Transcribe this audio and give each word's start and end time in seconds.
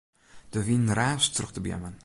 De 0.53 0.59
wyn 0.67 0.85
raast 0.99 1.31
troch 1.35 1.53
de 1.55 1.61
beammen. 1.65 1.95